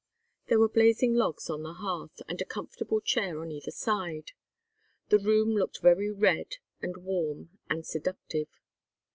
[0.47, 4.31] There were blazing logs on the hearth, and a comfortable chair on either side.
[5.09, 8.47] The room looked very red and warm and seductive.